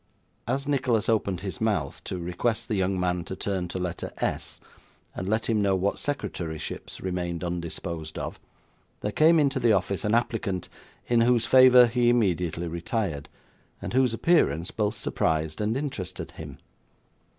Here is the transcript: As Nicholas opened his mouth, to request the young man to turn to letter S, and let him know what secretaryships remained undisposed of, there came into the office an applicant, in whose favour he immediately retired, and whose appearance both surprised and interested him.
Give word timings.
As 0.47 0.67
Nicholas 0.67 1.07
opened 1.07 1.41
his 1.41 1.61
mouth, 1.61 2.03
to 2.05 2.17
request 2.17 2.67
the 2.67 2.73
young 2.73 2.99
man 2.99 3.23
to 3.25 3.35
turn 3.35 3.67
to 3.67 3.77
letter 3.77 4.11
S, 4.17 4.59
and 5.13 5.29
let 5.29 5.47
him 5.47 5.61
know 5.61 5.75
what 5.75 5.99
secretaryships 5.99 7.01
remained 7.01 7.43
undisposed 7.43 8.17
of, 8.17 8.39
there 9.01 9.11
came 9.11 9.37
into 9.37 9.59
the 9.59 9.73
office 9.73 10.03
an 10.03 10.15
applicant, 10.15 10.69
in 11.07 11.21
whose 11.21 11.45
favour 11.45 11.85
he 11.85 12.09
immediately 12.09 12.67
retired, 12.67 13.29
and 13.79 13.93
whose 13.93 14.11
appearance 14.11 14.71
both 14.71 14.95
surprised 14.95 15.61
and 15.61 15.77
interested 15.77 16.31
him. 16.31 16.57